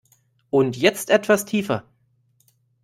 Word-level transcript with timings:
Und 0.49 0.77
jetzt 0.77 1.11
etwas 1.11 1.45
tiefer! 1.45 1.83